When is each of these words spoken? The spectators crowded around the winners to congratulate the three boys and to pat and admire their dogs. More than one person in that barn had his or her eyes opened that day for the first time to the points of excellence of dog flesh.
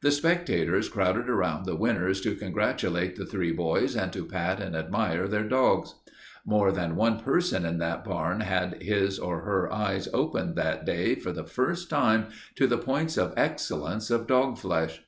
The 0.00 0.10
spectators 0.10 0.88
crowded 0.88 1.28
around 1.28 1.66
the 1.66 1.76
winners 1.76 2.22
to 2.22 2.34
congratulate 2.34 3.16
the 3.16 3.26
three 3.26 3.52
boys 3.52 3.94
and 3.94 4.10
to 4.14 4.24
pat 4.24 4.58
and 4.58 4.74
admire 4.74 5.28
their 5.28 5.46
dogs. 5.46 5.96
More 6.46 6.72
than 6.72 6.96
one 6.96 7.20
person 7.20 7.66
in 7.66 7.76
that 7.76 8.02
barn 8.02 8.40
had 8.40 8.80
his 8.82 9.18
or 9.18 9.42
her 9.42 9.70
eyes 9.70 10.08
opened 10.14 10.56
that 10.56 10.86
day 10.86 11.14
for 11.16 11.30
the 11.30 11.44
first 11.44 11.90
time 11.90 12.28
to 12.54 12.66
the 12.66 12.78
points 12.78 13.18
of 13.18 13.34
excellence 13.36 14.10
of 14.10 14.26
dog 14.26 14.56
flesh. 14.56 15.02